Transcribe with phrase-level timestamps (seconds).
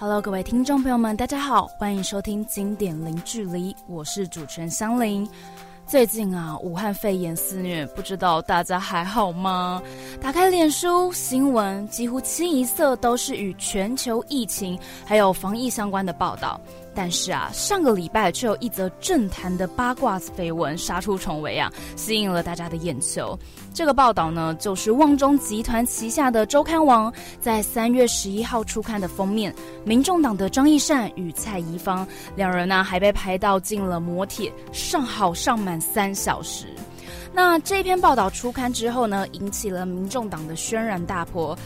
[0.00, 5.28] Hello，各位听众朋友们，大家好，欢迎收听经典零距离，我是主持人香菱。
[5.88, 9.82] 最近啊，武汉肺炎肆虐，不知道大家还好吗？
[10.20, 16.60] 打开脸书新闻，几乎清一色都是与全球疫情还有防疫相关的报道。
[16.98, 23.38] 但是啊，上个礼拜却有一则政坛的八卦子绯闻杀出重围啊，吸引了大家的眼球。
[23.72, 29.54] 这个报道呢，就是旺中集团旗下的周刊网在三月十一号出刊的封面，
[29.84, 36.66] 民众党的张义善与蔡宜芳两人呢，还被拍到进了摩铁，上好上满三小时。
[37.32, 41.56] 那这篇报道出刊之后呢，引起了民众党的轩然大波。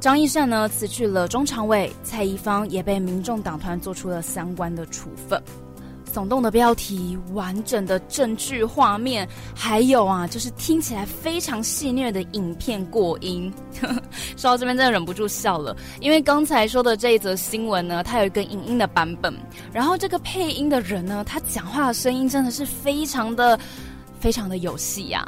[0.00, 5.42] 张义善呢辞去了中常委，蔡宜芳也被民众党团做出了相关的处分。
[6.14, 13.52] 耸动的标题、完整的证据画面，还有啊，就是听起来非常戏谑的影片过音。
[14.36, 19.34] 说到这边，真的忍不住笑了，因为刚才说的这一则新闻呢，它有一个影音的版本，
[19.72, 23.58] 然后这个配音的人呢，他讲话的声音真的是非常的、
[24.18, 25.26] 非常的有戏呀。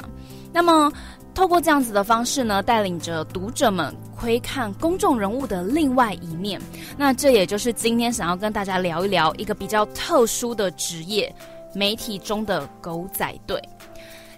[0.53, 0.91] 那么。
[1.33, 6.61] 透过这样子的方式呢，带领着读者们窥看公众人物的另外一面。
[6.97, 11.33] 那这也就是今天想要跟大家聊一聊一个比较特殊的职业——
[11.73, 13.61] 媒体中的狗仔队。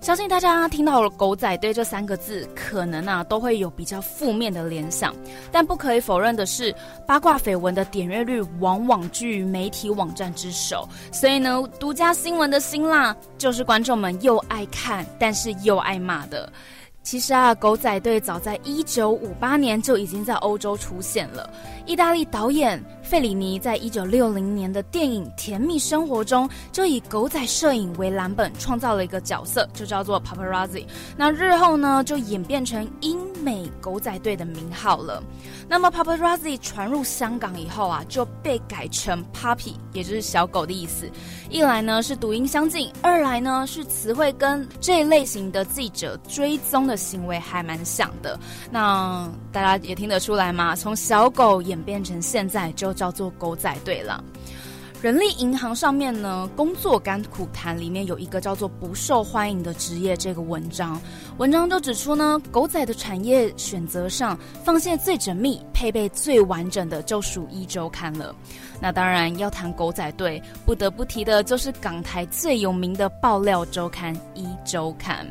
[0.04, 5.16] 相信大家听到了“狗仔队”这三个字，可能啊都会有比较负面的联想。
[5.50, 6.76] 但不可以否认的是，
[7.08, 10.86] 八卦绯闻的点阅率往往居于媒体网站之首。
[11.10, 16.52] 所以呢，独家新闻的辛辣，就是观众们又爱看，但是又爱骂的。
[17.02, 21.50] 其实啊，狗仔队早在一九五八年就已经在欧洲出现了。
[21.86, 30.86] 意大利导演费里尼在一九六零年的电影《甜蜜生活》中，就以狗仔摄影为蓝本，创造了一个角色，就叫做 Paparazzi。
[31.16, 35.22] 那日后呢，就演变成英美狗仔队的名号了。
[35.68, 41.10] 那么 Paparazzi 传入香港以后啊，就被改成 Puppy，也就是小狗的意思。
[41.50, 48.40] 一来呢是读音相近，二来呢是词汇跟这一类型的记者追踪的行为还蛮像的。
[48.72, 54.24] 那大家也听得出来嘛，从小狗演变成现在就叫做狗仔队了。
[55.02, 60.98] 人力银行上面呢，工作甘苦谈里面有一个叫做不受欢迎的职业这个文章，
[61.38, 68.34] 文章就指出呢，狗仔的产业选择上放线最缜密、配备最完整的就属一周刊了。
[68.80, 75.28] 那当然要谈狗仔队，不得不提的就是港台最有名的爆料周刊一周刊。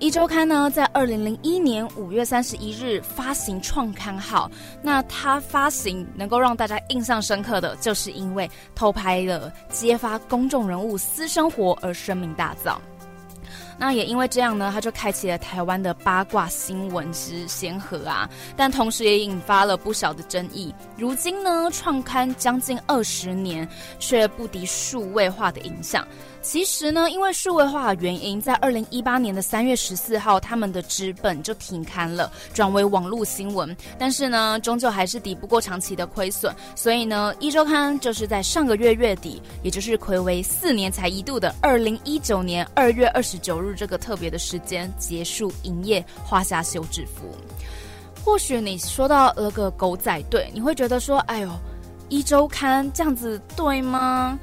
[0.00, 4.48] 一周刊呢，在二零零一年五月三十一日发行创刊号。
[4.80, 12.76] 那它发行能够让大家印象深刻的就是因为偷拍了揭发公众人物私生活而声名大噪。
[13.78, 18.28] 那也因为这样呢，他就开启了台湾的八卦新闻之先河啊。
[18.56, 20.74] 但同时也引发了不少的争议。
[20.96, 23.66] 如今呢，创刊将近二十年，
[23.98, 26.06] 却不敌数位化的影响。
[26.40, 33.76] 其实呢，因为数位化的原因，在二零一八年的三月十四号，他们的纸本就停刊了，转为网络新闻。
[33.98, 47.34] 但是呢，终究还是抵不过长期的亏损，所以呢，一周刊就是在上个月月底，也就是暌违四年才一度的二零一九年二月二十九日这个特别的时间结束营业，画下休止符。
[48.24, 51.50] 或许你说到那个狗仔队，你会觉得说，哎呦，
[52.08, 54.38] 一周刊这样子对吗？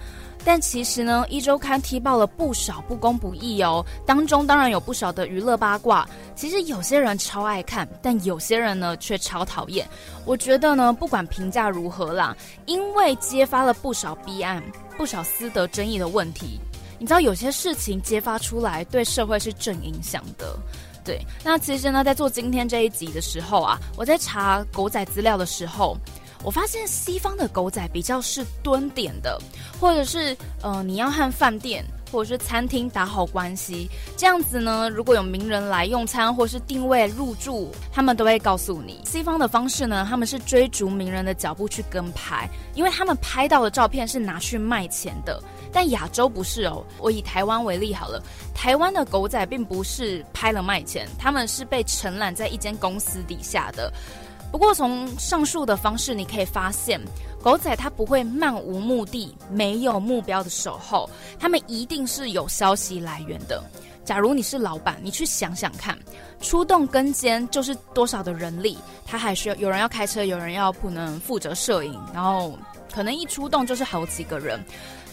[0.47, 6.07] 但其实呢，一周刊踢爆了不少不公不义哦，当中当然有不少的娱乐八卦。
[6.35, 9.87] 其实有些人超爱看，但有些人呢却超讨厌。
[10.23, 12.35] 我觉得呢，不管评价如何啦，
[12.67, 14.63] 因为揭发了不少弊案、
[14.95, 16.59] 不少私德争议的问题。
[16.99, 20.57] 你知道有些事情揭发出来，对社会是正影响的。
[21.03, 25.97] 对，那其实呢，在做今天这一集的时候啊，我在查狗仔资料的时候。
[26.43, 29.41] 我发现西方的狗仔比较是蹲点的，
[29.79, 31.83] 或者是呃，你要和饭店
[32.15, 39.01] 或是餐厅打好关系，这样子呢，如果有名人来用餐或是定位入住，他们都会告诉你。
[39.03, 45.43] 西方的方式呢，他们是追逐名人的脚步去跟拍，因为他们拍到的照片是拿去卖钱的。
[45.73, 48.23] 但亚洲不是哦，我以台湾为例好了，
[48.53, 53.91] 台湾的狗仔并不是拍了卖钱，他们是被承揽在一间公司底下的。
[54.53, 57.01] 不过，从上述的方式，你可以发现，
[57.45, 61.07] 狗仔它不会漫无目的、没有目标的守候，
[61.39, 63.63] 他们一定是有消息来源的。
[64.03, 65.95] 假如你是老板，你去想想看，
[66.41, 72.57] 出动跟监就是多少的人力，他还需要有人要开车，有人要不能负责摄影，然后
[72.91, 74.59] 可能一出动就是好几个人，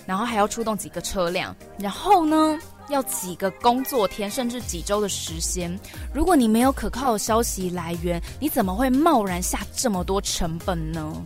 [0.06, 2.58] 然后还要出动几个车辆，然后呢？
[2.88, 5.78] 要几个工作天，甚至几周的时间。
[6.12, 11.23] 如果你没有可靠的消息来源，你怎么会贸然下这么多成本呢？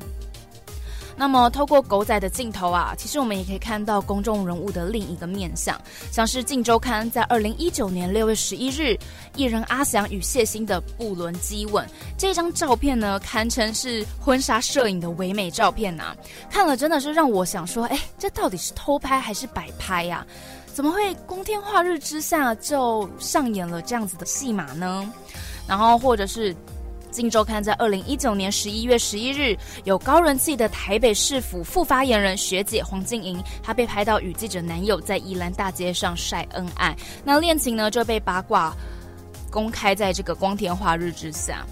[1.19, 5.81] 那么，透过狗仔的镜头啊，其实我们也可以看到公众人物的另一个面相，
[6.13, 8.95] 像是《镜周刊》在二零一九年六月十一日，
[9.35, 16.15] 艺人阿翔与谢欣的不伦激吻这张照片呢，堪称是婚纱摄影的唯美照片呐。
[16.51, 20.25] 看了真的是让我想说，哎，这到底是偷拍还是摆拍呀？
[20.75, 25.11] 怎么会光天化日之下就上演了这样子的戏码呢？
[25.67, 26.55] 然后，或者是。
[27.17, 38.71] 《金周刊》在二零一九年十一月十一日，有高人气的台北市府副发言人学姐黄静莹，她被拍到与记者男友在宜兰大街上晒恩爱，那恋情呢就被八卦
[39.51, 41.65] 公开在这个光天化日之下。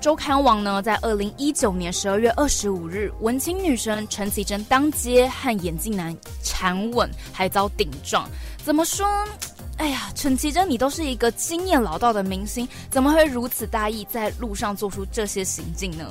[0.00, 6.12] 周刊网呢在二零一九年十二月二十五日，文青女神陈绮贞当街和眼镜男
[6.42, 8.28] 缠吻，还遭顶撞，
[8.64, 9.06] 怎么说？
[9.84, 16.06] 哎呀，陈绮贞，你都是一个经验老道的明星，怎么会如此大意，在路上做出这些行径呢？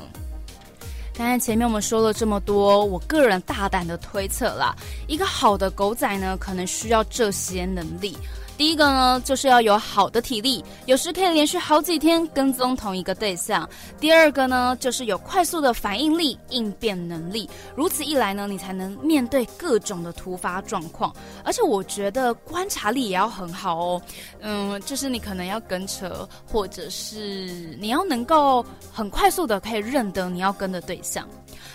[1.15, 4.75] 刚才前面我们说了这么多，我个人大胆的推测啦，
[5.07, 8.15] 一个好的狗仔呢，可能需要这些能力。
[8.55, 13.67] 第一个呢，就是要有好的体力，有时可以连续好几天跟踪同一个对象。
[13.99, 17.49] 第二个呢，就是有快速的反应力、应变能力。
[17.75, 21.13] 如此一来呢，你才能面对各种的突发状况。
[21.43, 24.01] 而且我觉得观察力也要很好哦。
[24.39, 31.27] 嗯，就是你可能要跟车，或者是你要能够很快速的可以认得你要跟的对象。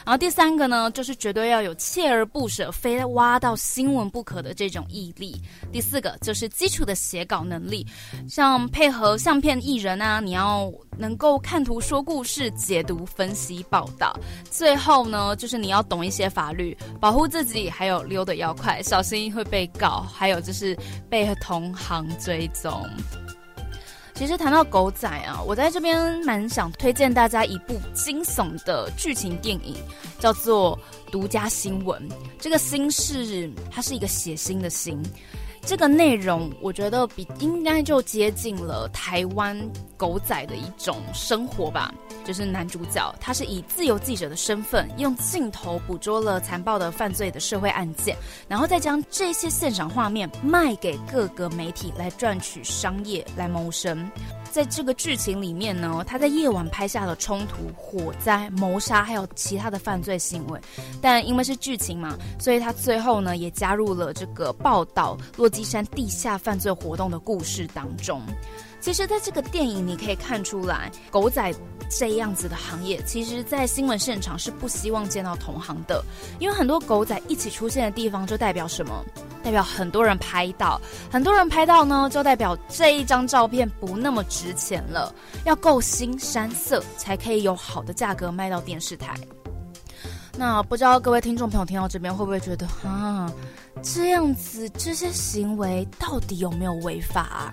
[0.05, 5.41] 然后第三个呢，就是绝对要有锲而不舍、非挖到新闻不可的这种毅力。
[5.73, 7.87] 第四个就是基础的写稿能力，
[8.29, 14.19] 像配合相片艺人啊，你要能够看图说故事、解读分析报道。
[14.51, 20.77] 最后呢，就是你要懂一些法律，保护自己，还有溜得要快，小心会被告，还有就是
[21.09, 22.89] 被同行追踪。
[24.19, 29.77] 其实谈到狗仔啊，我在这边蛮想推荐大家一部惊悚的剧情电影，
[30.19, 30.77] 叫做
[31.13, 32.03] 《独家新闻》。
[32.37, 34.99] 这个“新”是它是一个血腥的“腥”。
[35.69, 39.55] 这个内容我觉得比应该就接近了台湾
[39.99, 41.93] 狗仔的一种生活吧。
[42.25, 48.17] 就是男主角，他是以自由记者的身份，用镜头捕捉了残暴的犯罪的社会案件，
[48.49, 54.11] 然后再将这些现场画面卖给各个媒体来赚取商业来谋生。
[54.49, 60.61] 在这个剧情里面呢，他在夜晚拍下了冲突、火灾、谋杀，还有其他的犯罪行为。
[61.01, 68.21] 但因为是剧情嘛，所以他最后呢也加入了这个报道落基山地下犯罪活动的故事当中。
[68.81, 71.53] 其实，在这个电影你可以看出来，狗仔
[71.91, 76.03] 这样子的行业，其实，在新闻现场是不希望见到同行的，
[76.39, 79.05] 因为很多狗仔一起出现的地方，就代表什么？
[79.49, 80.79] 代表很多人拍到，
[81.11, 85.11] 很多人拍到呢，就代表这一张照片不那么值钱了，
[85.47, 89.15] 要够新山色，才可以有好的价格卖到电视台。
[90.37, 93.33] 那不知道各位听众朋友听到这边，会不会觉得啊，
[93.83, 97.51] 这样子这些行为到底有没有违法？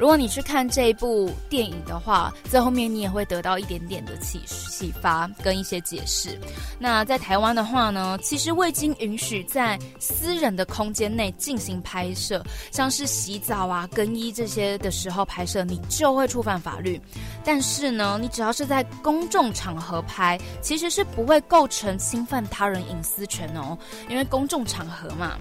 [0.00, 6.40] 如果你去看这一部电影的话，在后面你也会得到一点点的启启发跟一些解释。
[6.78, 12.42] 那在台湾的话呢，其实未经允许在私人的空间内进行拍摄，
[12.72, 16.98] 像是洗澡啊、更衣这些的时候拍摄，你就会触犯法律。
[17.44, 23.76] 但是呢，你只要是在公众场合拍，其实是不会构成侵犯他人隐私权哦，
[24.08, 25.36] 因为公众场合嘛。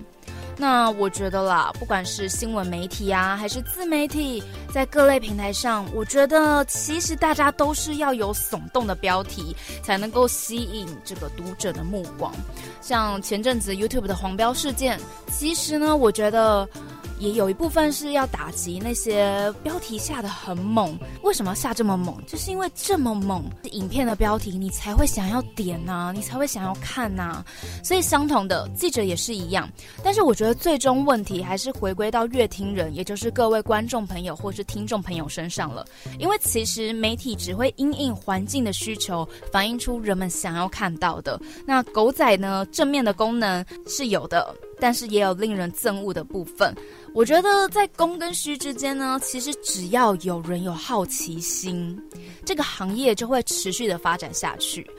[0.62, 12.30] 那我觉得啦，不管是新闻媒体啊，还是自媒体，在各类平台上，我觉得其实大家都是要有耸动的标题，才能够吸引这个读者的目光。
[12.82, 15.00] 像前阵子 YouTube 的黄标事件，
[15.32, 16.68] 其实呢，我觉得。
[17.20, 22.16] 也有一部分是要打击那些标题下的很猛，为什么下这么猛？
[22.26, 27.44] 就是因为这么猛影片的标题，你才会想要点呐，你才会想要看呐。
[27.84, 29.70] 所以相同的，记者也是一样。
[30.04, 35.86] 但是我觉得最终问题还是回归到乐听人，也就是各位观众朋友或是听众朋友身上了。
[36.20, 41.40] 因为其实媒体只会因应环境的需求，反映出人们想要看到的。
[41.66, 44.56] 那狗仔呢，正面的功能是有的。
[44.80, 46.76] 但是也有令人憎恶的部分。
[47.14, 52.00] 我觉得在公跟虚之间呢，其实只要有人有好奇心，
[52.46, 54.90] 这个行业就会持续的发展下去。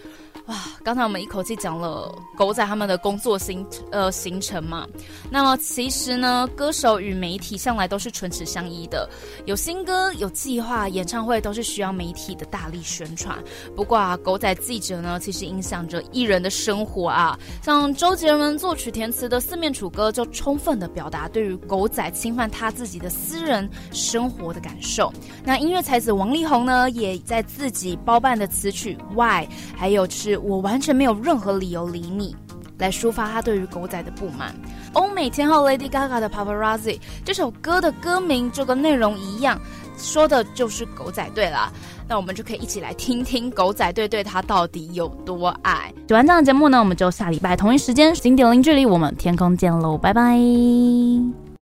[0.46, 4.86] 哇，刚才我们一口气讲了狗仔他们的工作行呃行程嘛，
[5.30, 9.08] 那么其实呢，歌手与媒体向来都是唇齿相依的，
[9.44, 13.38] 有新歌有计划，演唱会都是需要媒体的大力宣传。
[13.76, 25.12] 不过啊，狗仔记者呢，其实影响着艺人的生活啊，像周杰伦作曲填词的《四面楚歌》，就充分的表达对于狗仔侵犯他自己的私人生活的感受。
[25.44, 30.29] 那音乐才子王力宏呢，也在自己包办的词曲外，还有是。
[30.38, 32.34] 我完全没有任何理由理你，
[32.78, 34.54] 来抒发他对于狗仔的不满。
[34.92, 39.60] 欧美天后 Lady Gaga 的 Paparazzi 这首歌的歌名就跟内容一样，
[39.96, 41.70] 说的就是狗仔队啦。
[42.08, 45.94] 那我们就可以一起来听听狗仔队对他到底有多爱。
[46.08, 50.36] 喜欢这样的节目呢，我们就下礼拜同一时间零点零距离，我们天空见喽，拜拜。